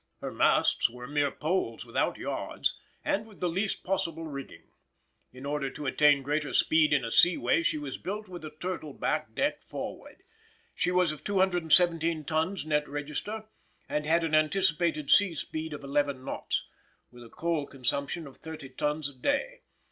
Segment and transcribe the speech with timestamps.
[0.19, 4.71] Her masts were mere poles without yards, and with the least possible rigging.
[5.31, 8.49] In order to attain greater speed in a sea way she was built with a
[8.49, 10.23] turtle back deck forward.
[10.73, 13.45] She was of 217 tons net register,
[13.87, 16.65] and had an anticipated sea speed of eleven knots,
[17.11, 19.61] with a coal consumption of thirty tons a day.